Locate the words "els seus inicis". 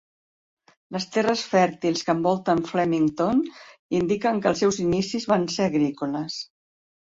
4.55-5.31